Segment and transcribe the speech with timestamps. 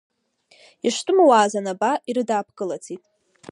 [0.87, 3.01] Иштәымуааз анаба, ирыдаапкылаӡеит.